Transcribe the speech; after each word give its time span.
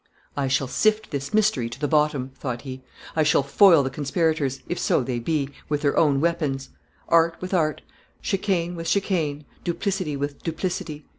"I 0.35 0.47
shall 0.47 0.67
sift 0.67 1.11
this 1.11 1.31
mystery 1.31 1.69
to 1.69 1.79
the 1.79 1.87
bottom," 1.87 2.31
thought 2.33 2.63
he. 2.63 2.81
"I 3.15 3.21
shall 3.21 3.43
foil 3.43 3.83
the 3.83 3.91
conspirators, 3.91 4.63
if 4.67 4.79
so 4.79 5.03
they 5.03 5.19
be, 5.19 5.49
with 5.69 5.83
their 5.83 5.95
own 5.95 6.19
weapons; 6.19 6.69
art 7.07 7.37
with 7.39 7.53
art; 7.53 7.83
chicane 8.19 8.73
with 8.75 8.87
chicane; 8.87 9.45
duplicity 9.63 10.17
with 10.17 10.41
duplicity." 10.41 11.05